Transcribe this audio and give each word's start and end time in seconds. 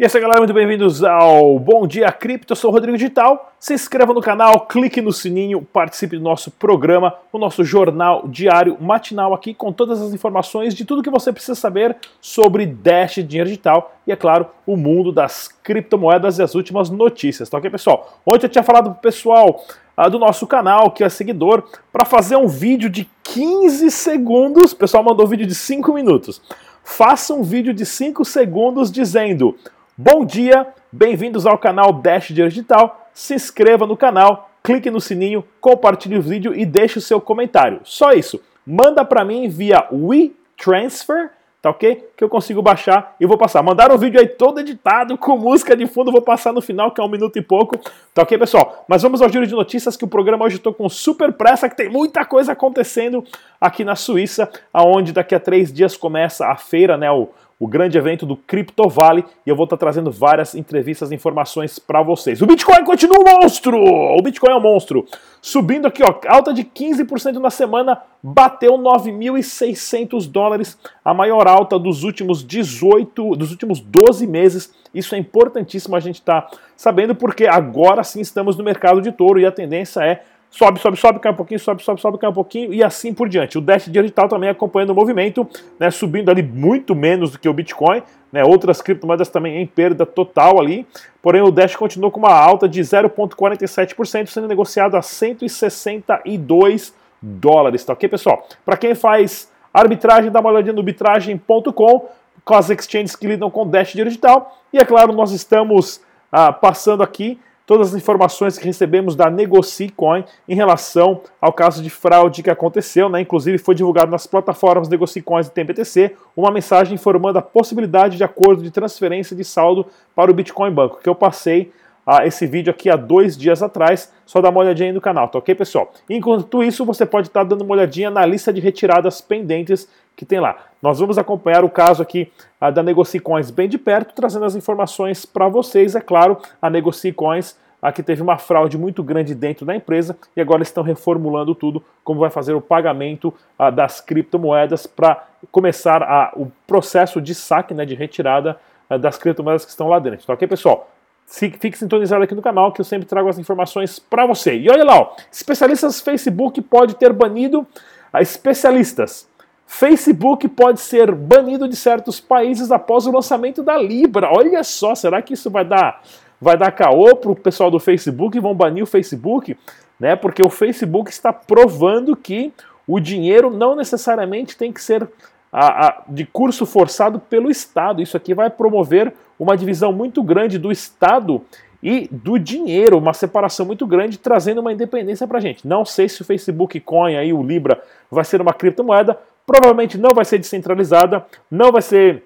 E 0.00 0.04
essa 0.04 0.20
galera, 0.20 0.38
muito 0.38 0.54
bem-vindos 0.54 1.02
ao 1.02 1.58
Bom 1.58 1.84
Dia 1.84 2.12
Cripto. 2.12 2.52
Eu 2.52 2.56
sou 2.56 2.70
o 2.70 2.72
Rodrigo 2.72 2.96
Digital. 2.96 3.52
Se 3.58 3.74
inscreva 3.74 4.14
no 4.14 4.20
canal, 4.20 4.60
clique 4.68 5.02
no 5.02 5.12
sininho, 5.12 5.60
participe 5.60 6.16
do 6.16 6.22
nosso 6.22 6.52
programa, 6.52 7.16
o 7.32 7.36
nosso 7.38 7.64
jornal 7.64 8.28
diário 8.28 8.76
matinal 8.80 9.34
aqui 9.34 9.52
com 9.52 9.72
todas 9.72 10.00
as 10.00 10.14
informações 10.14 10.72
de 10.72 10.84
tudo 10.84 11.02
que 11.02 11.10
você 11.10 11.32
precisa 11.32 11.56
saber 11.56 11.96
sobre 12.20 12.64
Dash 12.64 13.16
Dinheiro 13.16 13.48
Digital 13.48 13.92
e, 14.06 14.12
é 14.12 14.14
claro, 14.14 14.46
o 14.64 14.76
mundo 14.76 15.10
das 15.10 15.48
criptomoedas 15.64 16.38
e 16.38 16.44
as 16.44 16.54
últimas 16.54 16.90
notícias. 16.90 17.48
Tá 17.48 17.58
ok, 17.58 17.68
pessoal? 17.68 18.20
Ontem 18.24 18.46
eu 18.46 18.50
tinha 18.50 18.62
falado 18.62 18.92
pro 18.92 19.00
pessoal 19.00 19.64
ah, 19.96 20.08
do 20.08 20.20
nosso 20.20 20.46
canal, 20.46 20.92
que 20.92 21.02
é 21.02 21.08
seguidor, 21.08 21.64
para 21.92 22.04
fazer 22.04 22.36
um 22.36 22.46
vídeo 22.46 22.88
de 22.88 23.10
15 23.24 23.90
segundos. 23.90 24.70
O 24.70 24.76
pessoal 24.76 25.02
mandou 25.02 25.26
um 25.26 25.28
vídeo 25.28 25.44
de 25.44 25.56
5 25.56 25.92
minutos. 25.92 26.40
Faça 26.84 27.34
um 27.34 27.42
vídeo 27.42 27.74
de 27.74 27.84
5 27.84 28.24
segundos 28.24 28.92
dizendo 28.92 29.56
Bom 30.00 30.24
dia, 30.24 30.64
bem-vindos 30.92 31.44
ao 31.44 31.58
canal 31.58 31.92
Dash 31.92 32.28
Digital. 32.28 33.10
Se 33.12 33.34
inscreva 33.34 33.84
no 33.84 33.96
canal, 33.96 34.48
clique 34.62 34.92
no 34.92 35.00
sininho, 35.00 35.44
compartilhe 35.60 36.16
o 36.16 36.22
vídeo 36.22 36.54
e 36.54 36.64
deixe 36.64 36.98
o 36.98 37.02
seu 37.02 37.20
comentário. 37.20 37.80
Só 37.82 38.12
isso. 38.12 38.40
Manda 38.64 39.04
para 39.04 39.24
mim 39.24 39.48
via 39.48 39.88
WeTransfer, 39.90 41.30
tá 41.60 41.70
ok? 41.70 42.10
Que 42.16 42.22
eu 42.22 42.28
consigo 42.28 42.62
baixar 42.62 43.16
e 43.18 43.26
vou 43.26 43.36
passar. 43.36 43.60
Mandaram 43.60 43.96
o 43.96 43.98
vídeo 43.98 44.20
aí 44.20 44.28
todo 44.28 44.60
editado, 44.60 45.18
com 45.18 45.36
música 45.36 45.76
de 45.76 45.84
fundo, 45.88 46.12
vou 46.12 46.22
passar 46.22 46.52
no 46.52 46.60
final, 46.60 46.92
que 46.92 47.00
é 47.00 47.04
um 47.04 47.08
minuto 47.08 47.36
e 47.36 47.42
pouco. 47.42 47.76
Tá 48.14 48.22
ok, 48.22 48.38
pessoal? 48.38 48.84
Mas 48.86 49.02
vamos 49.02 49.20
ao 49.20 49.28
giro 49.28 49.48
de 49.48 49.52
notícias, 49.52 49.96
que 49.96 50.04
o 50.04 50.08
programa 50.08 50.44
hoje 50.44 50.58
eu 50.58 50.62
tô 50.62 50.72
com 50.72 50.88
super 50.88 51.32
pressa, 51.32 51.68
que 51.68 51.76
tem 51.76 51.88
muita 51.88 52.24
coisa 52.24 52.52
acontecendo 52.52 53.24
aqui 53.60 53.84
na 53.84 53.96
Suíça, 53.96 54.48
aonde 54.72 55.12
daqui 55.12 55.34
a 55.34 55.40
três 55.40 55.72
dias 55.72 55.96
começa 55.96 56.46
a 56.46 56.54
feira, 56.54 56.96
né? 56.96 57.10
O, 57.10 57.28
o 57.60 57.66
grande 57.66 57.98
evento 57.98 58.24
do 58.24 58.36
Crypto 58.36 58.88
Valley, 58.88 59.24
e 59.44 59.50
eu 59.50 59.56
vou 59.56 59.64
estar 59.64 59.76
trazendo 59.76 60.12
várias 60.12 60.54
entrevistas 60.54 61.10
e 61.10 61.14
informações 61.14 61.78
para 61.78 62.02
vocês. 62.02 62.40
O 62.40 62.46
Bitcoin 62.46 62.84
continua 62.84 63.18
um 63.18 63.40
monstro! 63.40 63.76
O 63.76 64.22
Bitcoin 64.22 64.52
é 64.52 64.56
um 64.56 64.60
monstro. 64.60 65.04
Subindo 65.42 65.86
aqui, 65.86 66.02
ó, 66.04 66.14
alta 66.28 66.54
de 66.54 66.62
15% 66.62 67.38
na 67.38 67.50
semana, 67.50 68.00
bateu 68.22 68.74
9.600 68.74 70.30
dólares, 70.30 70.78
a 71.04 71.12
maior 71.12 71.48
alta 71.48 71.78
dos 71.78 72.04
últimos 72.04 72.44
18, 72.46 73.34
dos 73.34 73.50
últimos 73.50 73.80
12 73.80 74.26
meses. 74.26 74.72
Isso 74.94 75.14
é 75.16 75.18
importantíssimo 75.18 75.96
a 75.96 76.00
gente 76.00 76.16
estar 76.16 76.42
tá 76.42 76.56
sabendo, 76.76 77.14
porque 77.14 77.46
agora 77.46 78.04
sim 78.04 78.20
estamos 78.20 78.56
no 78.56 78.62
mercado 78.62 79.02
de 79.02 79.10
touro 79.10 79.40
e 79.40 79.46
a 79.46 79.52
tendência 79.52 80.00
é 80.00 80.22
sobe, 80.50 80.80
sobe, 80.80 80.96
sobe, 80.96 81.18
cai 81.20 81.32
um 81.32 81.34
pouquinho, 81.34 81.60
sobe, 81.60 81.82
sobe, 81.82 82.00
sobe, 82.00 82.18
cai 82.18 82.30
um 82.30 82.32
pouquinho 82.32 82.72
e 82.72 82.82
assim 82.82 83.12
por 83.12 83.28
diante. 83.28 83.58
O 83.58 83.60
Dash 83.60 83.86
Digital 83.86 84.28
também 84.28 84.48
acompanhando 84.48 84.90
o 84.90 84.94
movimento, 84.94 85.46
né, 85.78 85.90
subindo 85.90 86.30
ali 86.30 86.42
muito 86.42 86.94
menos 86.94 87.32
do 87.32 87.38
que 87.38 87.48
o 87.48 87.52
Bitcoin, 87.52 88.02
né, 88.32 88.42
outras 88.44 88.80
criptomoedas 88.80 89.28
também 89.28 89.60
em 89.60 89.66
perda 89.66 90.04
total 90.06 90.60
ali, 90.60 90.86
porém 91.22 91.42
o 91.42 91.50
Dash 91.50 91.76
continuou 91.76 92.10
com 92.10 92.20
uma 92.20 92.32
alta 92.32 92.68
de 92.68 92.80
0,47%, 92.80 94.26
sendo 94.26 94.48
negociado 94.48 94.96
a 94.96 95.02
162 95.02 96.94
dólares, 97.20 97.84
tá 97.84 97.92
ok, 97.92 98.08
pessoal? 98.08 98.46
Para 98.64 98.76
quem 98.76 98.94
faz 98.94 99.50
arbitragem, 99.72 100.30
dá 100.30 100.40
uma 100.40 100.50
olhadinha 100.50 100.72
no 100.72 100.80
arbitragem.com, 100.80 102.08
com 102.44 102.54
as 102.54 102.70
exchanges 102.70 103.14
que 103.14 103.26
lidam 103.26 103.50
com 103.50 103.68
Dash 103.68 103.92
Digital, 103.92 104.56
e 104.72 104.78
é 104.78 104.84
claro, 104.84 105.12
nós 105.12 105.32
estamos 105.32 106.00
ah, 106.32 106.52
passando 106.52 107.02
aqui 107.02 107.38
todas 107.68 107.88
as 107.88 108.00
informações 108.00 108.56
que 108.56 108.64
recebemos 108.64 109.14
da 109.14 109.28
NegociCoin 109.28 110.24
em 110.48 110.54
relação 110.54 111.20
ao 111.38 111.52
caso 111.52 111.82
de 111.82 111.90
fraude 111.90 112.42
que 112.42 112.48
aconteceu, 112.48 113.10
né? 113.10 113.20
Inclusive 113.20 113.58
foi 113.58 113.74
divulgado 113.74 114.10
nas 114.10 114.26
plataformas 114.26 114.88
NegociCoins 114.88 115.48
e 115.48 115.50
TMBTC 115.50 116.16
uma 116.34 116.50
mensagem 116.50 116.94
informando 116.94 117.38
a 117.38 117.42
possibilidade 117.42 118.16
de 118.16 118.24
acordo 118.24 118.62
de 118.62 118.70
transferência 118.70 119.36
de 119.36 119.44
saldo 119.44 119.84
para 120.16 120.30
o 120.30 120.34
Bitcoin 120.34 120.70
Banco, 120.70 120.98
que 121.02 121.08
eu 121.10 121.14
passei 121.14 121.70
ah, 122.06 122.26
esse 122.26 122.46
vídeo 122.46 122.70
aqui 122.70 122.88
há 122.88 122.96
dois 122.96 123.36
dias 123.36 123.62
atrás, 123.62 124.10
só 124.24 124.40
dá 124.40 124.48
uma 124.48 124.60
olhadinha 124.60 124.88
aí 124.88 124.94
no 124.94 125.00
canal, 125.00 125.28
tá 125.28 125.38
ok, 125.38 125.54
pessoal? 125.54 125.92
Enquanto 126.08 126.62
isso, 126.62 126.82
você 126.86 127.04
pode 127.04 127.26
estar 127.26 127.44
dando 127.44 127.60
uma 127.60 127.74
olhadinha 127.74 128.10
na 128.10 128.24
lista 128.24 128.50
de 128.50 128.62
retiradas 128.62 129.20
pendentes 129.20 129.86
que 130.16 130.24
tem 130.24 130.40
lá. 130.40 130.56
Nós 130.80 131.00
vamos 131.00 131.18
acompanhar 131.18 131.64
o 131.64 131.68
caso 131.68 132.02
aqui 132.02 132.32
a 132.58 132.70
da 132.70 132.82
NegociCoins 132.82 133.50
bem 133.50 133.68
de 133.68 133.76
perto, 133.76 134.14
trazendo 134.14 134.46
as 134.46 134.56
informações 134.56 135.26
para 135.26 135.48
vocês. 135.48 135.94
É 135.94 136.00
claro, 136.00 136.38
a 136.62 136.70
NegociCoins 136.70 137.56
aqui 137.80 138.02
teve 138.02 138.22
uma 138.22 138.38
fraude 138.38 138.76
muito 138.76 139.02
grande 139.02 139.34
dentro 139.34 139.64
da 139.64 139.74
empresa 139.74 140.16
e 140.36 140.40
agora 140.40 140.62
estão 140.62 140.82
reformulando 140.82 141.54
tudo, 141.54 141.82
como 142.02 142.20
vai 142.20 142.30
fazer 142.30 142.54
o 142.54 142.60
pagamento 142.60 143.32
ah, 143.58 143.70
das 143.70 144.00
criptomoedas 144.00 144.86
para 144.86 145.24
começar 145.50 146.02
a, 146.02 146.32
o 146.36 146.50
processo 146.66 147.20
de 147.20 147.34
saque, 147.34 147.74
né, 147.74 147.84
de 147.84 147.94
retirada 147.94 148.58
ah, 148.88 148.96
das 148.96 149.16
criptomoedas 149.16 149.64
que 149.64 149.70
estão 149.70 149.88
lá 149.88 149.98
dentro. 149.98 150.26
Tá 150.26 150.32
ok, 150.32 150.46
pessoal? 150.48 150.90
Fique 151.26 151.76
sintonizado 151.76 152.24
aqui 152.24 152.34
no 152.34 152.40
canal 152.40 152.72
que 152.72 152.80
eu 152.80 152.84
sempre 152.84 153.06
trago 153.06 153.28
as 153.28 153.38
informações 153.38 153.98
para 153.98 154.24
você. 154.24 154.56
E 154.56 154.70
olha 154.70 154.84
lá, 154.84 154.98
ó, 154.98 155.12
especialistas 155.30 156.00
Facebook 156.00 156.62
pode 156.62 156.96
ter 156.96 157.12
banido 157.12 157.66
a 158.10 158.18
ah, 158.18 158.22
especialistas 158.22 159.28
Facebook 159.68 160.48
pode 160.48 160.80
ser 160.80 161.14
banido 161.14 161.68
de 161.68 161.76
certos 161.76 162.18
países 162.18 162.72
após 162.72 163.06
o 163.06 163.12
lançamento 163.12 163.62
da 163.62 163.76
Libra. 163.76 164.30
Olha 164.32 164.64
só, 164.64 164.94
será 164.94 165.20
que 165.20 165.34
isso 165.34 165.50
vai 165.50 165.62
dar 165.62 166.02
vai 166.40 166.56
dar 166.56 166.70
caô 166.70 167.14
para 167.16 167.30
o 167.30 167.36
pessoal 167.36 167.70
do 167.70 167.80
Facebook 167.80 168.36
e 168.36 168.40
vão 168.40 168.54
banir 168.54 168.82
o 168.82 168.86
Facebook? 168.86 169.56
Né? 169.98 170.16
Porque 170.16 170.42
o 170.42 170.50
Facebook 170.50 171.10
está 171.10 171.32
provando 171.32 172.14
que 172.16 172.52
o 172.86 173.00
dinheiro 173.00 173.50
não 173.50 173.76
necessariamente 173.76 174.56
tem 174.56 174.72
que 174.72 174.82
ser 174.82 175.08
a, 175.52 175.86
a, 175.86 176.02
de 176.08 176.24
curso 176.24 176.64
forçado 176.64 177.18
pelo 177.18 177.50
Estado. 177.50 178.00
Isso 178.00 178.16
aqui 178.16 178.34
vai 178.34 178.50
promover 178.50 179.12
uma 179.38 179.56
divisão 179.56 179.92
muito 179.92 180.22
grande 180.22 180.58
do 180.58 180.70
Estado 180.72 181.42
e 181.82 182.08
do 182.10 182.38
dinheiro, 182.38 182.98
uma 182.98 183.12
separação 183.12 183.64
muito 183.64 183.86
grande, 183.86 184.18
trazendo 184.18 184.60
uma 184.60 184.72
independência 184.72 185.26
para 185.26 185.38
a 185.38 185.40
gente. 185.40 185.66
Não 185.66 185.84
sei 185.84 186.08
se 186.08 186.20
o 186.22 186.24
Facebook 186.24 186.80
Coin 186.80 187.16
aí, 187.16 187.32
o 187.32 187.42
Libra, 187.42 187.80
vai 188.10 188.24
ser 188.24 188.40
uma 188.40 188.52
criptomoeda, 188.52 189.18
provavelmente 189.46 189.96
não 189.96 190.10
vai 190.14 190.24
ser 190.24 190.38
descentralizada, 190.38 191.24
não 191.50 191.70
vai 191.70 191.82
ser 191.82 192.24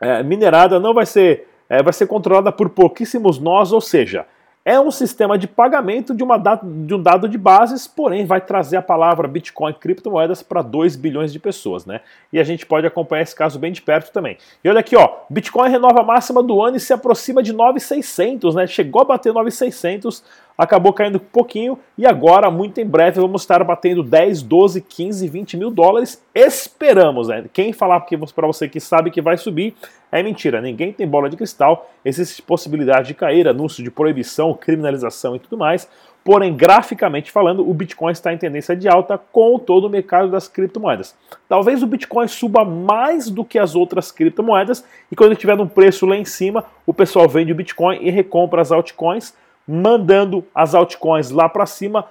é, 0.00 0.22
minerada, 0.22 0.78
não 0.78 0.94
vai 0.94 1.04
ser, 1.04 1.48
é, 1.68 1.82
vai 1.82 1.92
ser 1.92 2.06
controlada 2.06 2.52
por 2.52 2.70
pouquíssimos 2.70 3.38
nós, 3.38 3.72
ou 3.72 3.80
seja, 3.80 4.26
é 4.66 4.80
um 4.80 4.90
sistema 4.90 5.38
de 5.38 5.46
pagamento 5.46 6.12
de, 6.12 6.24
uma 6.24 6.36
data, 6.36 6.66
de 6.66 6.92
um 6.92 7.00
dado 7.00 7.28
de 7.28 7.38
bases, 7.38 7.86
porém 7.86 8.26
vai 8.26 8.40
trazer 8.40 8.76
a 8.76 8.82
palavra 8.82 9.28
Bitcoin 9.28 9.72
criptomoedas 9.72 10.42
para 10.42 10.60
2 10.60 10.96
bilhões 10.96 11.32
de 11.32 11.38
pessoas, 11.38 11.86
né? 11.86 12.00
E 12.32 12.40
a 12.40 12.42
gente 12.42 12.66
pode 12.66 12.84
acompanhar 12.84 13.22
esse 13.22 13.34
caso 13.36 13.60
bem 13.60 13.70
de 13.70 13.80
perto 13.80 14.10
também. 14.10 14.36
E 14.64 14.68
olha 14.68 14.80
aqui, 14.80 14.96
ó, 14.96 15.18
Bitcoin 15.30 15.70
renova 15.70 16.00
a 16.00 16.02
máxima 16.02 16.42
do 16.42 16.60
ano 16.60 16.76
e 16.76 16.80
se 16.80 16.92
aproxima 16.92 17.44
de 17.44 17.52
9,600, 17.52 18.56
né? 18.56 18.66
Chegou 18.66 19.02
a 19.02 19.04
bater 19.04 19.32
9,600 19.32 20.24
acabou 20.56 20.92
caindo 20.92 21.16
um 21.16 21.20
pouquinho 21.20 21.78
e 21.98 22.06
agora, 22.06 22.50
muito 22.50 22.80
em 22.80 22.86
breve, 22.86 23.20
vamos 23.20 23.42
estar 23.42 23.62
batendo 23.64 24.02
10, 24.02 24.42
12, 24.42 24.80
15, 24.80 25.28
20 25.28 25.56
mil 25.56 25.70
dólares. 25.70 26.22
Esperamos, 26.34 27.28
né? 27.28 27.44
Quem 27.52 27.72
falar 27.72 28.00
para 28.00 28.46
você 28.46 28.68
que 28.68 28.80
sabe 28.80 29.10
que 29.10 29.20
vai 29.20 29.36
subir 29.36 29.74
é 30.10 30.22
mentira. 30.22 30.60
Ninguém 30.60 30.92
tem 30.92 31.06
bola 31.06 31.28
de 31.28 31.36
cristal. 31.36 31.90
Existe 32.04 32.40
possibilidade 32.42 33.08
de 33.08 33.14
cair, 33.14 33.48
anúncio 33.48 33.82
de 33.82 33.90
proibição, 33.90 34.54
criminalização 34.54 35.36
e 35.36 35.38
tudo 35.38 35.58
mais. 35.58 35.88
Porém, 36.26 36.56
graficamente 36.56 37.30
falando, 37.30 37.68
o 37.68 37.72
Bitcoin 37.72 38.10
está 38.10 38.32
em 38.32 38.36
tendência 38.36 38.74
de 38.74 38.88
alta 38.88 39.16
com 39.16 39.60
todo 39.60 39.86
o 39.86 39.88
mercado 39.88 40.28
das 40.28 40.48
criptomoedas. 40.48 41.14
Talvez 41.48 41.84
o 41.84 41.86
Bitcoin 41.86 42.26
suba 42.26 42.64
mais 42.64 43.30
do 43.30 43.44
que 43.44 43.60
as 43.60 43.76
outras 43.76 44.10
criptomoedas 44.10 44.84
e 45.10 45.14
quando 45.14 45.34
estiver 45.34 45.56
num 45.56 45.68
preço 45.68 46.04
lá 46.04 46.16
em 46.16 46.24
cima, 46.24 46.64
o 46.84 46.92
pessoal 46.92 47.28
vende 47.28 47.52
o 47.52 47.54
Bitcoin 47.54 47.98
e 48.00 48.10
recompra 48.10 48.60
as 48.60 48.72
altcoins 48.72 49.34
mandando 49.66 50.44
as 50.54 50.74
altcoins 50.74 51.30
lá 51.30 51.48
para 51.48 51.66
cima, 51.66 52.06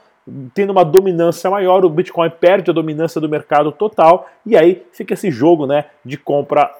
tendo 0.53 0.71
uma 0.71 0.83
dominância 0.83 1.49
maior, 1.49 1.85
o 1.85 1.89
Bitcoin 1.89 2.29
perde 2.29 2.71
a 2.71 2.73
dominância 2.73 3.21
do 3.21 3.29
mercado 3.29 3.71
total 3.71 4.27
e 4.45 4.57
aí 4.57 4.83
fica 4.91 5.13
esse 5.13 5.29
jogo, 5.29 5.67
né, 5.67 5.85
de 6.03 6.17
compra 6.17 6.71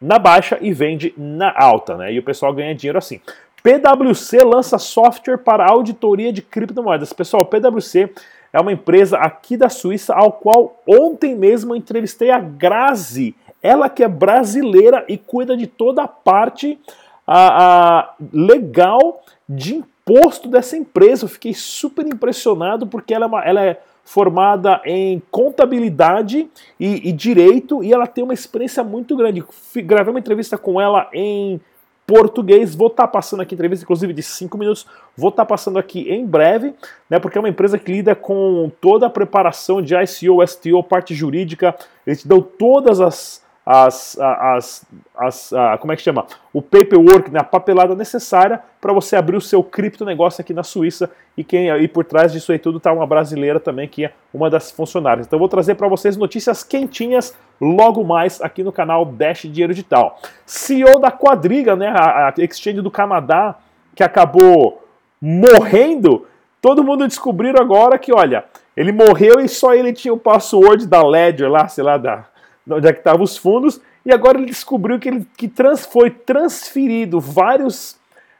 na 0.00 0.18
baixa 0.18 0.58
e 0.60 0.72
vende 0.72 1.12
na 1.16 1.52
alta, 1.56 1.96
né? 1.96 2.12
E 2.12 2.18
o 2.18 2.22
pessoal 2.22 2.52
ganha 2.52 2.74
dinheiro 2.74 2.98
assim. 2.98 3.20
PwC 3.62 4.44
lança 4.44 4.78
software 4.78 5.38
para 5.38 5.68
auditoria 5.68 6.32
de 6.32 6.40
criptomoedas. 6.40 7.12
Pessoal, 7.12 7.44
PwC 7.44 8.12
é 8.52 8.60
uma 8.60 8.72
empresa 8.72 9.18
aqui 9.18 9.56
da 9.56 9.68
Suíça 9.68 10.14
ao 10.14 10.32
qual 10.32 10.80
ontem 10.86 11.34
mesmo 11.34 11.74
entrevistei 11.74 12.30
a 12.30 12.38
Grazi, 12.38 13.34
ela 13.62 13.88
que 13.88 14.04
é 14.04 14.08
brasileira 14.08 15.04
e 15.08 15.18
cuida 15.18 15.56
de 15.56 15.66
toda 15.66 16.02
a 16.04 16.08
parte 16.08 16.78
a, 17.26 17.98
a 17.98 18.14
legal 18.32 19.20
de 19.48 19.84
posto 20.08 20.48
dessa 20.48 20.74
empresa. 20.74 21.26
Eu 21.26 21.28
fiquei 21.28 21.52
super 21.52 22.06
impressionado 22.06 22.86
porque 22.86 23.12
ela 23.12 23.26
é, 23.26 23.28
uma, 23.28 23.44
ela 23.44 23.62
é 23.62 23.78
formada 24.02 24.80
em 24.86 25.20
contabilidade 25.30 26.48
e, 26.80 27.10
e, 27.10 27.12
direito 27.12 27.84
e 27.84 27.92
ela 27.92 28.06
tem 28.06 28.24
uma 28.24 28.32
experiência 28.32 28.82
muito 28.82 29.14
grande. 29.14 29.44
Gravei 29.76 30.10
uma 30.10 30.18
entrevista 30.18 30.56
com 30.56 30.80
ela 30.80 31.10
em 31.12 31.60
português. 32.06 32.74
Vou 32.74 32.86
estar 32.86 33.02
tá 33.02 33.08
passando 33.08 33.42
aqui 33.42 33.54
entrevista, 33.54 33.84
inclusive 33.84 34.14
de 34.14 34.22
5 34.22 34.56
minutos. 34.56 34.86
Vou 35.14 35.28
estar 35.28 35.44
tá 35.44 35.46
passando 35.46 35.78
aqui 35.78 36.10
em 36.10 36.24
breve, 36.24 36.72
né? 37.10 37.18
Porque 37.18 37.36
é 37.36 37.40
uma 37.40 37.50
empresa 37.50 37.78
que 37.78 37.92
lida 37.92 38.14
com 38.14 38.72
toda 38.80 39.06
a 39.06 39.10
preparação 39.10 39.82
de 39.82 39.94
ICO, 39.94 40.46
STO, 40.46 40.82
parte 40.82 41.14
jurídica. 41.14 41.76
Eles 42.06 42.24
dão 42.24 42.40
todas 42.40 42.98
as 42.98 43.42
as, 43.70 44.18
as, 44.18 44.86
as, 45.14 45.52
a, 45.52 45.76
como 45.76 45.92
é 45.92 45.96
que 45.96 46.00
chama? 46.00 46.24
O 46.54 46.62
paperwork, 46.62 47.30
né, 47.30 47.40
a 47.40 47.44
papelada 47.44 47.94
necessária 47.94 48.62
para 48.80 48.94
você 48.94 49.14
abrir 49.14 49.36
o 49.36 49.42
seu 49.42 49.62
cripto 49.62 50.06
negócio 50.06 50.40
aqui 50.40 50.54
na 50.54 50.62
Suíça. 50.62 51.10
E 51.36 51.44
quem 51.44 51.70
aí 51.70 51.86
por 51.86 52.02
trás 52.06 52.32
disso 52.32 52.50
aí 52.50 52.58
tudo 52.58 52.78
está 52.78 52.90
uma 52.90 53.06
brasileira 53.06 53.60
também, 53.60 53.86
que 53.86 54.06
é 54.06 54.12
uma 54.32 54.48
das 54.48 54.70
funcionárias. 54.70 55.26
Então 55.26 55.38
vou 55.38 55.50
trazer 55.50 55.74
para 55.74 55.86
vocês 55.86 56.16
notícias 56.16 56.64
quentinhas 56.64 57.36
logo 57.60 58.02
mais 58.02 58.40
aqui 58.40 58.62
no 58.62 58.72
canal 58.72 59.04
Dash 59.04 59.42
Dinheiro 59.42 59.74
Digital. 59.74 60.18
CEO 60.46 60.98
da 60.98 61.10
Quadriga, 61.10 61.76
né, 61.76 61.88
a, 61.88 62.28
a 62.28 62.34
exchange 62.38 62.80
do 62.80 62.90
Canadá, 62.90 63.54
que 63.94 64.02
acabou 64.02 64.82
morrendo, 65.20 66.26
todo 66.62 66.82
mundo 66.82 67.06
descobriram 67.06 67.60
agora 67.60 67.98
que, 67.98 68.14
olha, 68.14 68.46
ele 68.74 68.92
morreu 68.92 69.40
e 69.40 69.46
só 69.48 69.74
ele 69.74 69.92
tinha 69.92 70.14
o 70.14 70.18
password 70.18 70.86
da 70.86 71.06
Ledger 71.06 71.50
lá, 71.50 71.68
sei 71.68 71.84
lá, 71.84 71.98
da, 71.98 72.24
onde 72.70 72.86
é 72.86 72.92
que 72.92 73.00
estavam 73.00 73.22
os 73.22 73.36
fundos, 73.36 73.80
e 74.04 74.12
agora 74.12 74.38
ele 74.38 74.46
descobriu 74.46 74.98
que 74.98 75.08
ele 75.08 75.26
que 75.36 75.48
trans, 75.48 75.84
foi 75.84 76.10
transferido 76.10 77.20
vários, 77.20 77.96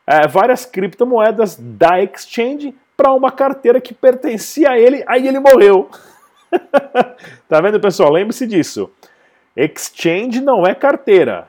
é, 0.07 0.27
várias 0.27 0.65
criptomoedas 0.65 1.57
da 1.57 2.03
exchange 2.03 2.75
para 2.97 3.13
uma 3.13 3.31
carteira 3.31 3.81
que 3.81 3.95
pertencia 3.95 4.71
a 4.71 4.79
ele, 4.79 5.05
aí 5.07 5.29
ele 5.29 5.39
morreu. 5.39 5.89
tá 7.49 7.61
vendo, 7.61 7.79
pessoal? 7.79 8.11
Lembre-se 8.11 8.47
disso. 8.47 8.91
Exchange 9.57 10.41
não 10.41 10.67
é 10.67 10.75
carteira. 10.75 11.49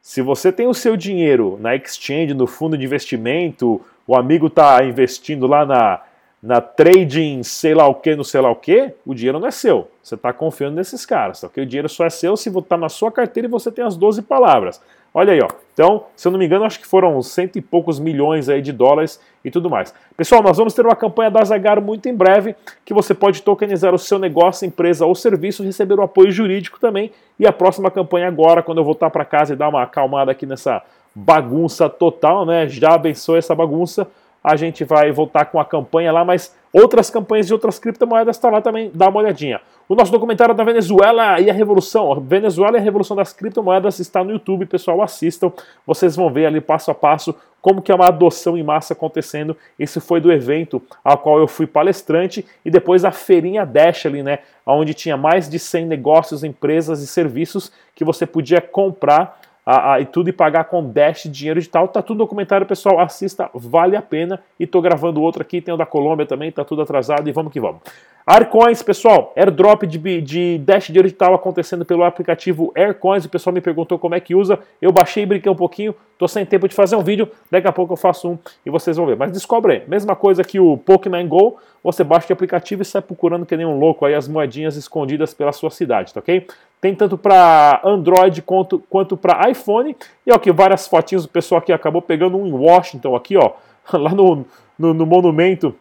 Se 0.00 0.22
você 0.22 0.50
tem 0.50 0.66
o 0.66 0.74
seu 0.74 0.96
dinheiro 0.96 1.58
na 1.60 1.74
exchange, 1.74 2.32
no 2.32 2.46
fundo 2.46 2.78
de 2.78 2.84
investimento, 2.84 3.80
o 4.06 4.16
amigo 4.16 4.46
está 4.46 4.82
investindo 4.84 5.46
lá 5.46 5.66
na, 5.66 6.00
na 6.42 6.60
trading, 6.60 7.42
sei 7.42 7.74
lá 7.74 7.86
o 7.88 7.94
que, 7.94 8.14
no 8.14 8.24
sei 8.24 8.40
lá 8.40 8.50
o 8.50 8.56
que, 8.56 8.92
o 9.04 9.14
dinheiro 9.14 9.40
não 9.40 9.48
é 9.48 9.50
seu. 9.50 9.88
Você 10.02 10.14
está 10.14 10.32
confiando 10.32 10.76
nesses 10.76 11.04
caras, 11.04 11.42
ok? 11.42 11.62
O 11.62 11.66
dinheiro 11.66 11.88
só 11.88 12.06
é 12.06 12.10
seu 12.10 12.36
se 12.36 12.48
está 12.48 12.76
na 12.76 12.88
sua 12.88 13.10
carteira 13.10 13.48
e 13.48 13.50
você 13.50 13.70
tem 13.70 13.84
as 13.84 13.96
12 13.96 14.22
palavras. 14.22 14.80
Olha 15.12 15.32
aí, 15.32 15.40
ó. 15.40 15.48
Então, 15.72 16.04
se 16.14 16.28
eu 16.28 16.32
não 16.32 16.38
me 16.38 16.46
engano, 16.46 16.64
acho 16.64 16.78
que 16.78 16.86
foram 16.86 17.20
cento 17.22 17.56
e 17.56 17.62
poucos 17.62 17.98
milhões 17.98 18.48
aí 18.48 18.60
de 18.60 18.72
dólares 18.72 19.20
e 19.44 19.50
tudo 19.50 19.70
mais. 19.70 19.92
Pessoal, 20.16 20.42
nós 20.42 20.56
vamos 20.56 20.74
ter 20.74 20.84
uma 20.84 20.94
campanha 20.94 21.30
da 21.30 21.42
Zagar 21.42 21.80
muito 21.80 22.08
em 22.08 22.14
breve, 22.14 22.54
que 22.84 22.92
você 22.92 23.14
pode 23.14 23.42
tokenizar 23.42 23.94
o 23.94 23.98
seu 23.98 24.18
negócio, 24.18 24.66
empresa 24.66 25.06
ou 25.06 25.14
serviço, 25.14 25.64
receber 25.64 25.98
o 25.98 26.02
apoio 26.02 26.30
jurídico 26.30 26.78
também. 26.78 27.10
E 27.38 27.46
a 27.46 27.52
próxima 27.52 27.90
campanha 27.90 28.28
agora, 28.28 28.62
quando 28.62 28.78
eu 28.78 28.84
voltar 28.84 29.10
para 29.10 29.24
casa 29.24 29.54
e 29.54 29.56
dar 29.56 29.68
uma 29.68 29.82
acalmada 29.82 30.30
aqui 30.30 30.46
nessa 30.46 30.82
bagunça 31.14 31.88
total, 31.88 32.44
né? 32.44 32.68
Já 32.68 32.94
abençoe 32.94 33.38
essa 33.38 33.54
bagunça 33.54 34.06
a 34.42 34.56
gente 34.56 34.84
vai 34.84 35.10
voltar 35.12 35.46
com 35.46 35.60
a 35.60 35.64
campanha 35.64 36.12
lá, 36.12 36.24
mas 36.24 36.54
outras 36.72 37.10
campanhas 37.10 37.46
de 37.46 37.52
outras 37.52 37.78
criptomoedas 37.78 38.36
está 38.36 38.50
lá 38.50 38.60
também, 38.60 38.90
dá 38.94 39.08
uma 39.08 39.20
olhadinha. 39.20 39.60
O 39.88 39.94
nosso 39.94 40.12
documentário 40.12 40.54
da 40.54 40.64
Venezuela 40.64 41.40
e 41.40 41.48
a 41.48 41.52
Revolução, 41.52 42.20
Venezuela 42.20 42.76
e 42.76 42.80
a 42.80 42.82
Revolução 42.82 43.16
das 43.16 43.32
Criptomoedas 43.32 43.98
está 43.98 44.22
no 44.22 44.32
YouTube, 44.32 44.66
pessoal, 44.66 45.00
assistam. 45.00 45.50
Vocês 45.86 46.14
vão 46.14 46.30
ver 46.30 46.44
ali 46.44 46.60
passo 46.60 46.90
a 46.90 46.94
passo 46.94 47.34
como 47.62 47.80
que 47.80 47.90
é 47.90 47.94
uma 47.94 48.06
adoção 48.06 48.56
em 48.56 48.62
massa 48.62 48.92
acontecendo. 48.92 49.56
Esse 49.78 49.98
foi 49.98 50.20
do 50.20 50.30
evento 50.30 50.80
ao 51.02 51.16
qual 51.16 51.38
eu 51.38 51.48
fui 51.48 51.66
palestrante 51.66 52.44
e 52.64 52.70
depois 52.70 53.02
a 53.04 53.10
feirinha 53.10 53.64
Dash 53.64 54.04
ali, 54.04 54.22
né, 54.22 54.40
onde 54.66 54.92
tinha 54.92 55.16
mais 55.16 55.48
de 55.48 55.58
100 55.58 55.86
negócios, 55.86 56.44
empresas 56.44 57.02
e 57.02 57.06
serviços 57.06 57.72
que 57.94 58.04
você 58.04 58.26
podia 58.26 58.60
comprar 58.60 59.40
a, 59.68 59.92
a, 59.92 60.00
e 60.00 60.06
tudo 60.06 60.30
e 60.30 60.32
pagar 60.32 60.64
com 60.64 60.82
Dash 60.90 61.24
dinheiro 61.30 61.60
digital. 61.60 61.86
Tá 61.88 62.00
tudo 62.00 62.18
documentário, 62.18 62.66
pessoal. 62.66 62.98
Assista, 63.00 63.50
vale 63.52 63.96
a 63.96 64.00
pena. 64.00 64.40
E 64.58 64.66
tô 64.66 64.80
gravando 64.80 65.20
outro 65.20 65.42
aqui, 65.42 65.60
tem 65.60 65.74
o 65.74 65.76
da 65.76 65.84
Colômbia 65.84 66.24
também, 66.24 66.50
tá 66.50 66.64
tudo 66.64 66.80
atrasado 66.80 67.28
e 67.28 67.32
vamos 67.32 67.52
que 67.52 67.60
vamos. 67.60 67.82
Aircoins, 68.30 68.82
pessoal, 68.82 69.32
airdrop 69.34 69.84
de, 69.84 70.20
de 70.20 70.58
Dash 70.58 70.88
dinheiro 70.88 71.08
digital 71.08 71.32
acontecendo 71.34 71.82
pelo 71.82 72.04
aplicativo 72.04 72.70
Aircoins. 72.76 73.24
O 73.24 73.28
pessoal 73.30 73.54
me 73.54 73.60
perguntou 73.62 73.98
como 73.98 74.14
é 74.14 74.20
que 74.20 74.34
usa. 74.34 74.58
Eu 74.82 74.92
baixei 74.92 75.22
e 75.22 75.26
brinquei 75.26 75.50
um 75.50 75.54
pouquinho. 75.54 75.94
Tô 76.18 76.28
sem 76.28 76.44
tempo 76.44 76.68
de 76.68 76.74
fazer 76.74 76.94
um 76.94 77.02
vídeo. 77.02 77.26
Daqui 77.50 77.66
a 77.66 77.72
pouco 77.72 77.94
eu 77.94 77.96
faço 77.96 78.28
um 78.28 78.38
e 78.66 78.70
vocês 78.70 78.98
vão 78.98 79.06
ver. 79.06 79.16
Mas 79.16 79.32
descobre 79.32 79.72
aí. 79.72 79.82
Mesma 79.88 80.14
coisa 80.14 80.44
que 80.44 80.60
o 80.60 80.76
Pokémon 80.76 81.26
Go. 81.26 81.56
Você 81.82 82.04
baixa 82.04 82.26
o 82.28 82.32
aplicativo 82.34 82.82
e 82.82 82.84
sai 82.84 83.00
procurando 83.00 83.46
que 83.46 83.56
nem 83.56 83.64
um 83.64 83.78
louco 83.78 84.04
aí 84.04 84.14
as 84.14 84.28
moedinhas 84.28 84.76
escondidas 84.76 85.32
pela 85.32 85.52
sua 85.52 85.70
cidade, 85.70 86.12
tá 86.12 86.20
ok? 86.20 86.46
Tem 86.82 86.94
tanto 86.94 87.16
para 87.16 87.80
Android 87.82 88.42
quanto, 88.42 88.78
quanto 88.90 89.16
para 89.16 89.48
iPhone. 89.48 89.96
E 90.26 90.30
ó, 90.30 90.38
que 90.38 90.52
várias 90.52 90.86
fotinhas 90.86 91.24
o 91.24 91.28
pessoal 91.30 91.60
aqui 91.60 91.72
acabou 91.72 92.02
pegando 92.02 92.36
um 92.36 92.46
em 92.46 92.52
Washington 92.52 93.16
aqui, 93.16 93.38
ó, 93.38 93.52
lá 93.96 94.10
no, 94.10 94.44
no, 94.78 94.92
no 94.92 95.06
monumento 95.06 95.74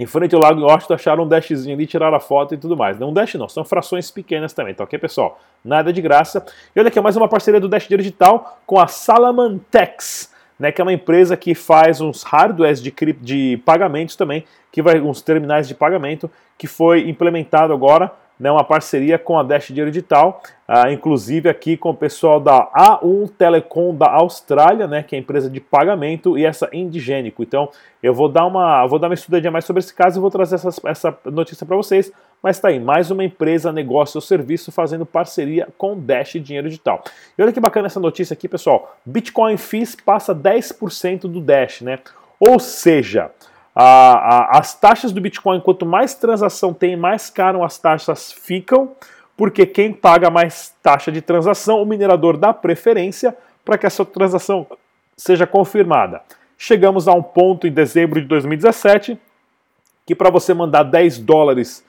em 0.00 0.06
frente 0.06 0.34
ao 0.34 0.40
Lago 0.40 0.62
Washington, 0.62 0.94
acharam 0.94 1.24
um 1.24 1.28
dashzinho 1.28 1.74
ali, 1.74 1.86
tiraram 1.86 2.16
a 2.16 2.20
foto 2.20 2.54
e 2.54 2.56
tudo 2.56 2.74
mais. 2.74 2.98
Não 2.98 3.10
um 3.10 3.12
dash 3.12 3.34
não, 3.34 3.50
são 3.50 3.66
frações 3.66 4.10
pequenas 4.10 4.54
também, 4.54 4.74
tá 4.74 4.82
ok, 4.82 4.98
pessoal? 4.98 5.38
Nada 5.62 5.92
de 5.92 6.00
graça. 6.00 6.42
E 6.74 6.80
olha 6.80 6.88
aqui, 6.88 6.98
mais 7.02 7.18
uma 7.18 7.28
parceria 7.28 7.60
do 7.60 7.68
Dash 7.68 7.86
Digital 7.86 8.62
com 8.64 8.80
a 8.80 8.86
Salamantex, 8.86 10.32
né, 10.58 10.72
que 10.72 10.80
é 10.80 10.84
uma 10.84 10.92
empresa 10.94 11.36
que 11.36 11.54
faz 11.54 12.00
uns 12.00 12.22
hardwares 12.22 12.80
de, 12.80 12.94
de 13.20 13.62
pagamentos 13.66 14.16
também, 14.16 14.42
que 14.72 14.80
vai 14.80 14.98
uns 14.98 15.20
terminais 15.20 15.68
de 15.68 15.74
pagamento, 15.74 16.30
que 16.56 16.66
foi 16.66 17.06
implementado 17.06 17.74
agora 17.74 18.10
né, 18.40 18.50
uma 18.50 18.64
parceria 18.64 19.18
com 19.18 19.38
a 19.38 19.42
Dash 19.42 19.66
Dinheiro 19.66 19.90
Digital, 19.90 20.42
uh, 20.66 20.90
inclusive 20.90 21.46
aqui 21.46 21.76
com 21.76 21.90
o 21.90 21.94
pessoal 21.94 22.40
da 22.40 22.66
A1 22.74 23.30
Telecom 23.36 23.94
da 23.94 24.10
Austrália, 24.10 24.86
né, 24.86 25.02
que 25.02 25.14
é 25.14 25.18
a 25.18 25.20
empresa 25.20 25.50
de 25.50 25.60
pagamento, 25.60 26.38
e 26.38 26.46
essa 26.46 26.70
Indigênico. 26.72 27.42
Então, 27.42 27.68
eu 28.02 28.14
vou 28.14 28.30
dar 28.30 28.46
uma, 28.46 28.86
vou 28.86 28.98
dar 28.98 29.08
uma 29.08 29.14
estudadinha 29.14 29.50
mais 29.50 29.66
sobre 29.66 29.80
esse 29.80 29.94
caso 29.94 30.18
e 30.18 30.20
vou 30.22 30.30
trazer 30.30 30.54
essa, 30.54 31.18
notícia 31.26 31.66
para 31.66 31.76
vocês. 31.76 32.10
Mas 32.42 32.58
tá 32.58 32.68
aí, 32.68 32.80
mais 32.80 33.10
uma 33.10 33.22
empresa, 33.22 33.70
negócio 33.70 34.16
ou 34.16 34.22
serviço 34.22 34.72
fazendo 34.72 35.04
parceria 35.04 35.68
com 35.76 36.00
Dash 36.00 36.32
Dinheiro 36.40 36.68
Digital. 36.68 37.04
E 37.36 37.42
olha 37.42 37.52
que 37.52 37.60
bacana 37.60 37.88
essa 37.88 38.00
notícia 38.00 38.32
aqui, 38.32 38.48
pessoal. 38.48 38.96
Bitcoin 39.04 39.58
Fees 39.58 39.94
passa 39.94 40.34
10% 40.34 41.22
do 41.22 41.42
Dash, 41.42 41.82
né? 41.82 41.98
Ou 42.40 42.58
seja, 42.58 43.30
a, 43.82 44.12
a, 44.12 44.58
as 44.58 44.74
taxas 44.74 45.10
do 45.10 45.22
Bitcoin, 45.22 45.58
quanto 45.58 45.86
mais 45.86 46.14
transação 46.14 46.74
tem, 46.74 46.96
mais 46.96 47.30
caro 47.30 47.64
as 47.64 47.78
taxas 47.78 48.30
ficam, 48.30 48.92
porque 49.36 49.64
quem 49.64 49.90
paga 49.90 50.28
mais 50.28 50.74
taxa 50.82 51.10
de 51.10 51.22
transação, 51.22 51.82
o 51.82 51.86
minerador 51.86 52.36
dá 52.36 52.52
preferência 52.52 53.34
para 53.64 53.78
que 53.78 53.86
essa 53.86 54.04
transação 54.04 54.66
seja 55.16 55.46
confirmada. 55.46 56.20
Chegamos 56.58 57.08
a 57.08 57.14
um 57.14 57.22
ponto 57.22 57.66
em 57.66 57.72
dezembro 57.72 58.20
de 58.20 58.26
2017 58.26 59.18
que 60.04 60.14
para 60.14 60.28
você 60.28 60.52
mandar 60.52 60.82
10 60.82 61.18
dólares 61.18 61.82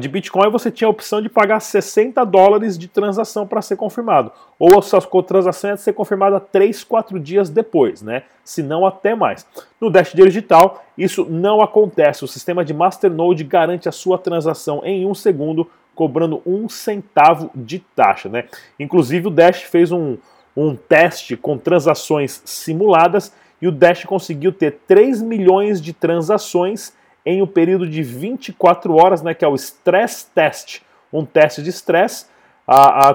de 0.00 0.08
Bitcoin, 0.08 0.50
você 0.50 0.72
tinha 0.72 0.88
a 0.88 0.90
opção 0.90 1.22
de 1.22 1.28
pagar 1.28 1.60
60 1.60 2.24
dólares 2.24 2.76
de 2.76 2.88
transação 2.88 3.46
para 3.46 3.62
ser 3.62 3.76
confirmado. 3.76 4.32
Ou 4.58 4.76
a 4.76 4.82
sua 4.82 5.00
transação 5.22 5.70
ia 5.70 5.76
ser 5.76 5.92
confirmada 5.92 6.40
3, 6.40 6.82
4 6.82 7.20
dias 7.20 7.48
depois, 7.48 8.02
né? 8.02 8.24
Se 8.42 8.60
não 8.60 8.84
até 8.84 9.14
mais. 9.14 9.46
No 9.80 9.88
Dash 9.88 10.12
Digital, 10.12 10.84
isso 10.96 11.24
não 11.30 11.60
acontece. 11.60 12.24
O 12.24 12.28
sistema 12.28 12.64
de 12.64 12.74
Masternode 12.74 13.44
garante 13.44 13.88
a 13.88 13.92
sua 13.92 14.18
transação 14.18 14.82
em 14.84 15.06
um 15.06 15.14
segundo, 15.14 15.70
cobrando 15.94 16.42
um 16.44 16.68
centavo 16.68 17.48
de 17.54 17.78
taxa, 17.78 18.28
né? 18.28 18.46
Inclusive 18.80 19.28
o 19.28 19.30
Dash 19.30 19.62
fez 19.62 19.92
um, 19.92 20.16
um 20.56 20.74
teste 20.74 21.36
com 21.36 21.56
transações 21.56 22.42
simuladas 22.44 23.32
e 23.62 23.68
o 23.68 23.72
Dash 23.72 24.04
conseguiu 24.04 24.52
ter 24.52 24.80
3 24.88 25.22
milhões 25.22 25.80
de 25.80 25.92
transações 25.92 26.92
em 27.30 27.42
um 27.42 27.46
período 27.46 27.86
de 27.86 28.02
24 28.02 28.94
horas, 28.96 29.20
né, 29.20 29.34
que 29.34 29.44
é 29.44 29.48
o 29.48 29.54
stress 29.54 30.26
test, 30.34 30.80
um 31.12 31.26
teste 31.26 31.62
de 31.62 31.68
estresse, 31.68 32.24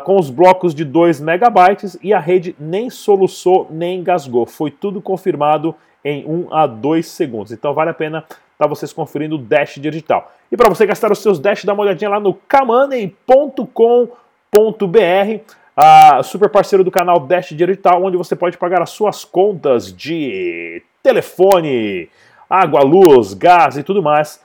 com 0.05 0.19
os 0.19 0.29
blocos 0.29 0.75
de 0.75 0.85
2 0.85 1.19
megabytes 1.19 1.97
e 1.99 2.13
a 2.13 2.19
rede 2.19 2.55
nem 2.59 2.91
soluçou 2.91 3.67
nem 3.71 3.99
engasgou. 3.99 4.45
Foi 4.45 4.69
tudo 4.69 5.01
confirmado 5.01 5.73
em 6.05 6.23
1 6.27 6.53
a 6.53 6.67
2 6.67 7.07
segundos. 7.07 7.51
Então 7.51 7.73
vale 7.73 7.89
a 7.89 7.93
pena 7.93 8.23
para 8.55 8.67
vocês 8.67 8.93
conferindo 8.93 9.33
o 9.33 9.39
Dash 9.39 9.79
Digital. 9.79 10.31
E 10.51 10.57
para 10.57 10.69
você 10.69 10.85
gastar 10.85 11.11
os 11.11 11.17
seus 11.17 11.39
Dash, 11.39 11.65
dá 11.65 11.73
uma 11.73 11.81
olhadinha 11.81 12.11
lá 12.11 12.19
no 12.19 12.35
kamoney.com.br, 12.35 13.13
super 16.23 16.49
parceiro 16.49 16.83
do 16.83 16.91
canal 16.91 17.19
Dash 17.19 17.49
Digital, 17.49 18.03
onde 18.03 18.15
você 18.15 18.35
pode 18.35 18.59
pagar 18.59 18.79
as 18.83 18.91
suas 18.91 19.25
contas 19.25 19.91
de 19.91 20.83
telefone, 21.01 22.09
água, 22.53 22.83
luz, 22.83 23.33
gás 23.33 23.77
e 23.77 23.83
tudo 23.83 24.03
mais. 24.03 24.39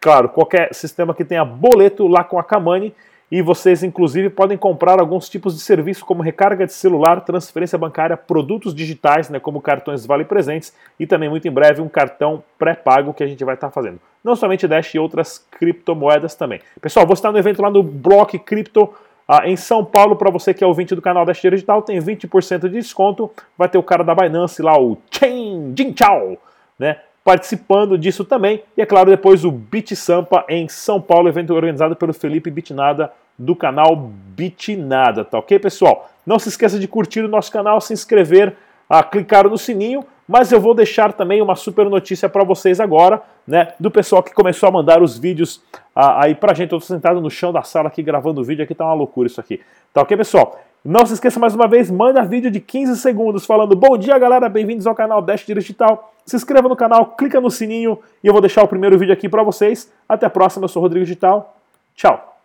Claro, 0.00 0.28
qualquer 0.28 0.72
sistema 0.72 1.12
que 1.12 1.24
tenha 1.24 1.44
boleto 1.44 2.06
lá 2.06 2.22
com 2.22 2.38
a 2.38 2.44
Kamani 2.44 2.94
e 3.30 3.42
vocês 3.42 3.82
inclusive 3.82 4.30
podem 4.30 4.56
comprar 4.56 5.00
alguns 5.00 5.28
tipos 5.28 5.54
de 5.54 5.60
serviço 5.60 6.04
como 6.04 6.22
recarga 6.22 6.64
de 6.64 6.72
celular, 6.72 7.20
transferência 7.22 7.76
bancária, 7.76 8.16
produtos 8.16 8.72
digitais, 8.72 9.28
né, 9.28 9.40
como 9.40 9.60
cartões 9.60 10.06
Vale 10.06 10.24
Presentes 10.24 10.72
e 10.98 11.08
também 11.08 11.28
muito 11.28 11.48
em 11.48 11.50
breve 11.50 11.82
um 11.82 11.88
cartão 11.88 12.42
pré-pago 12.56 13.12
que 13.12 13.24
a 13.24 13.26
gente 13.26 13.44
vai 13.44 13.54
estar 13.56 13.70
fazendo. 13.70 14.00
Não 14.22 14.36
somente 14.36 14.68
Dash 14.68 14.94
e 14.94 14.98
outras 15.00 15.44
criptomoedas 15.50 16.36
também. 16.36 16.60
Pessoal, 16.80 17.04
vou 17.04 17.14
estar 17.14 17.32
no 17.32 17.38
evento 17.38 17.60
lá 17.60 17.70
no 17.70 17.82
Block 17.82 18.38
Crypto 18.38 18.94
ah, 19.26 19.48
em 19.48 19.56
São 19.56 19.84
Paulo, 19.84 20.14
para 20.14 20.30
você 20.30 20.54
que 20.54 20.62
é 20.62 20.66
ouvinte 20.66 20.94
do 20.94 21.02
canal 21.02 21.24
Dash 21.24 21.40
Digital, 21.40 21.82
tem 21.82 22.00
20% 22.00 22.62
de 22.62 22.70
desconto. 22.70 23.30
Vai 23.58 23.68
ter 23.68 23.78
o 23.78 23.82
cara 23.82 24.04
da 24.04 24.14
Binance 24.14 24.62
lá, 24.62 24.80
o 24.80 24.98
Chen 25.10 25.72
Jin 25.76 25.94
Chao, 25.96 26.36
né? 26.78 26.98
Participando 27.30 27.96
disso 27.96 28.24
também. 28.24 28.64
E 28.76 28.82
é 28.82 28.86
claro, 28.86 29.08
depois 29.08 29.44
o 29.44 29.52
Beat 29.52 29.94
Sampa 29.94 30.44
em 30.48 30.66
São 30.66 31.00
Paulo, 31.00 31.28
evento 31.28 31.54
organizado 31.54 31.94
pelo 31.94 32.12
Felipe 32.12 32.50
Bitnada 32.50 33.12
do 33.38 33.54
canal 33.54 33.94
Bitnada, 33.94 35.24
tá 35.24 35.38
ok, 35.38 35.60
pessoal? 35.60 36.10
Não 36.26 36.40
se 36.40 36.48
esqueça 36.48 36.76
de 36.76 36.88
curtir 36.88 37.20
o 37.20 37.28
nosso 37.28 37.52
canal, 37.52 37.80
se 37.80 37.92
inscrever, 37.92 38.56
a 38.88 39.04
clicar 39.04 39.48
no 39.48 39.56
sininho, 39.56 40.04
mas 40.26 40.50
eu 40.50 40.60
vou 40.60 40.74
deixar 40.74 41.12
também 41.12 41.40
uma 41.40 41.54
super 41.54 41.88
notícia 41.88 42.28
para 42.28 42.42
vocês 42.42 42.80
agora, 42.80 43.22
né, 43.46 43.74
do 43.78 43.92
pessoal 43.92 44.24
que 44.24 44.34
começou 44.34 44.68
a 44.68 44.72
mandar 44.72 45.00
os 45.00 45.16
vídeos 45.16 45.62
aí 45.94 46.34
pra 46.34 46.52
gente. 46.52 46.72
Eu 46.72 46.80
tô 46.80 46.84
sentado 46.84 47.20
no 47.20 47.30
chão 47.30 47.52
da 47.52 47.62
sala 47.62 47.86
aqui 47.86 48.02
gravando 48.02 48.40
o 48.40 48.44
vídeo, 48.44 48.64
aqui 48.64 48.74
tá 48.74 48.84
uma 48.84 48.94
loucura 48.94 49.28
isso 49.28 49.40
aqui. 49.40 49.60
Tá 49.94 50.02
ok, 50.02 50.16
pessoal? 50.16 50.60
Não 50.84 51.06
se 51.06 51.14
esqueça 51.14 51.38
mais 51.38 51.54
uma 51.54 51.68
vez, 51.68 51.92
manda 51.92 52.24
vídeo 52.24 52.50
de 52.50 52.58
15 52.58 52.96
segundos 52.96 53.46
falando 53.46 53.76
Bom 53.76 53.96
dia, 53.96 54.18
galera, 54.18 54.48
bem-vindos 54.48 54.84
ao 54.84 54.96
canal 54.96 55.22
Dash 55.22 55.46
Digital. 55.46 56.09
Se 56.26 56.36
inscreva 56.36 56.68
no 56.68 56.76
canal, 56.76 57.16
clica 57.16 57.40
no 57.40 57.50
sininho 57.50 57.98
e 58.22 58.26
eu 58.26 58.32
vou 58.32 58.40
deixar 58.40 58.62
o 58.62 58.68
primeiro 58.68 58.98
vídeo 58.98 59.12
aqui 59.12 59.28
para 59.28 59.42
vocês. 59.42 59.92
Até 60.08 60.26
a 60.26 60.30
próxima, 60.30 60.64
eu 60.64 60.68
sou 60.68 60.82
Rodrigo 60.82 61.04
Digital. 61.04 61.56
Tchau. 61.94 62.38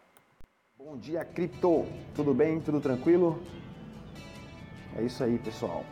Bom 0.77 0.97
dia, 0.97 1.23
cripto. 1.25 1.85
Tudo 2.15 2.33
bem? 2.33 2.59
Tudo 2.59 2.79
tranquilo? 2.79 3.39
É 4.97 5.01
isso 5.01 5.23
aí, 5.23 5.37
pessoal. 5.37 5.83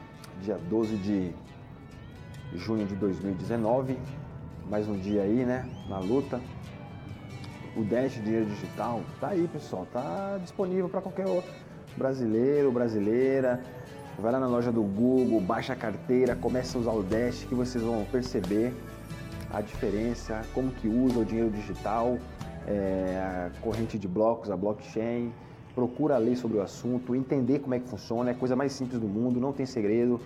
Dia 0.42 0.58
12 0.70 0.96
de 0.98 1.34
junho 2.54 2.86
de 2.86 2.96
2019. 2.96 3.98
Mais 4.70 4.88
um 4.88 4.98
dia 4.98 5.22
aí, 5.24 5.46
né? 5.46 5.70
Na 5.90 6.00
luta. 6.00 6.40
O 7.76 7.84
Dash 7.84 8.14
Dinheiro 8.14 8.46
Digital 8.46 9.02
tá 9.20 9.30
aí, 9.30 9.48
pessoal. 9.48 9.86
Tá 9.92 10.38
disponível 10.42 10.88
para 10.88 11.02
qualquer 11.02 11.26
brasileiro, 11.98 12.72
brasileira. 12.72 13.62
Vai 14.20 14.32
lá 14.32 14.40
na 14.40 14.48
loja 14.48 14.72
do 14.72 14.84
Google, 14.84 15.42
baixa 15.42 15.74
a 15.74 15.76
carteira, 15.76 16.36
começa 16.36 16.78
a 16.78 16.82
usar 16.82 16.92
o 16.92 17.02
Dash 17.02 17.46
que 17.46 17.56
vocês 17.56 17.84
vão 17.84 18.06
perceber 18.06 18.72
a 19.52 19.60
diferença, 19.60 20.44
como 20.54 20.72
que 20.72 20.88
usa 20.88 21.20
o 21.20 21.26
dinheiro 21.26 21.50
digital, 21.50 22.20
é, 22.68 23.50
a 23.52 23.62
corrente 23.62 23.98
de 23.98 24.08
blocos, 24.08 24.52
a 24.52 24.56
blockchain. 24.56 25.34
Procura 25.74 26.18
ler 26.18 26.36
sobre 26.36 26.58
o 26.58 26.62
assunto, 26.62 27.16
entender 27.16 27.60
como 27.60 27.74
é 27.74 27.80
que 27.80 27.90
funciona, 27.90 28.30
é 28.30 28.34
a 28.34 28.36
coisa 28.36 28.56
mais 28.56 28.72
simples 28.72 29.00
do 29.00 29.08
mundo, 29.08 29.40
não 29.40 29.52
tem 29.52 29.66
segredo. 29.66 30.22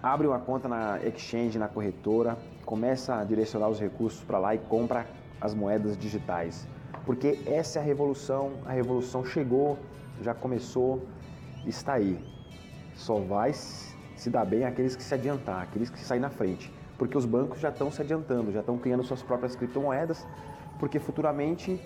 Abre 0.00 0.28
uma 0.28 0.38
conta 0.38 0.68
na 0.68 1.00
exchange, 1.04 1.58
na 1.58 1.66
corretora, 1.66 2.38
começa 2.64 3.16
a 3.16 3.24
direcionar 3.24 3.68
os 3.68 3.80
recursos 3.80 4.22
para 4.22 4.38
lá 4.38 4.54
e 4.54 4.58
compra 4.58 5.04
as 5.40 5.52
moedas 5.52 5.98
digitais. 5.98 6.68
Porque 7.04 7.40
essa 7.44 7.80
é 7.80 7.82
a 7.82 7.84
revolução, 7.84 8.52
a 8.64 8.72
revolução 8.72 9.24
chegou, 9.24 9.76
já 10.22 10.32
começou, 10.32 11.02
está 11.66 11.94
aí. 11.94 12.37
Só 12.98 13.20
vai 13.20 13.52
se 13.52 14.28
dar 14.28 14.44
bem 14.44 14.64
aqueles 14.64 14.96
que 14.96 15.02
se 15.02 15.14
adiantar, 15.14 15.62
aqueles 15.62 15.88
que 15.88 16.00
saem 16.00 16.20
na 16.20 16.28
frente. 16.28 16.70
Porque 16.98 17.16
os 17.16 17.24
bancos 17.24 17.60
já 17.60 17.68
estão 17.68 17.90
se 17.92 18.02
adiantando, 18.02 18.50
já 18.50 18.58
estão 18.60 18.76
criando 18.76 19.04
suas 19.04 19.22
próprias 19.22 19.54
criptomoedas, 19.54 20.26
porque 20.80 20.98
futuramente 20.98 21.80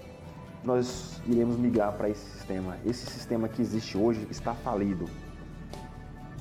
nós 0.64 1.20
iremos 1.26 1.56
migrar 1.58 1.92
para 1.92 2.08
esse 2.08 2.24
sistema. 2.30 2.78
Esse 2.86 3.04
sistema 3.04 3.46
que 3.46 3.60
existe 3.60 3.96
hoje 3.98 4.26
está 4.30 4.54
falido. 4.54 5.04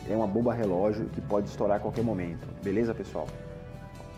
É 0.10 0.16
uma 0.16 0.26
bomba 0.26 0.54
relógio 0.54 1.06
que 1.08 1.20
pode 1.20 1.50
estourar 1.50 1.78
a 1.78 1.80
qualquer 1.80 2.04
momento. 2.04 2.48
Beleza, 2.64 2.96
pessoal? 2.96 3.28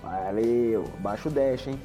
Valeu! 0.04 0.84
Baixa 1.00 1.30
o 1.30 1.32
dash, 1.32 1.68
hein? 1.68 1.80